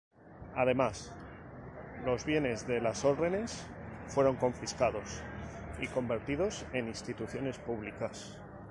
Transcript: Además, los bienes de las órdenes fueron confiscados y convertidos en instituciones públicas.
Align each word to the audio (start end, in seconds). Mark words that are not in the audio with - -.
Además, 0.55 1.11
los 2.05 2.25
bienes 2.25 2.65
de 2.65 2.81
las 2.81 3.05
órdenes 3.05 3.67
fueron 4.07 4.35
confiscados 4.35 5.21
y 5.79 5.85
convertidos 5.85 6.65
en 6.73 6.87
instituciones 6.87 7.59
públicas. 7.59 8.35